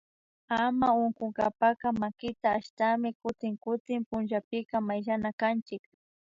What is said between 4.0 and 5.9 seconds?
pullapika mayllanakanchik